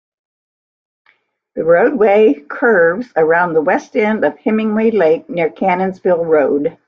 [1.53, 6.75] The roadway curves around the west end of Hemmingway Lake near Cannonsville Road.